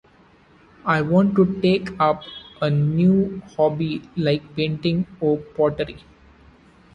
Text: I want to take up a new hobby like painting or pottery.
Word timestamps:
I 0.83 1.03
want 1.03 1.35
to 1.35 1.61
take 1.61 1.91
up 1.99 2.23
a 2.59 2.71
new 2.71 3.43
hobby 3.55 4.01
like 4.17 4.55
painting 4.55 5.05
or 5.19 5.37
pottery. 5.37 6.03